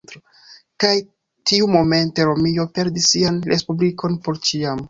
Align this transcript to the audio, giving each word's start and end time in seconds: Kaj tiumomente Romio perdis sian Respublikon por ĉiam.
Kaj 0.83 0.93
tiumomente 1.51 2.27
Romio 2.31 2.65
perdis 2.79 3.09
sian 3.15 3.41
Respublikon 3.55 4.21
por 4.29 4.43
ĉiam. 4.51 4.77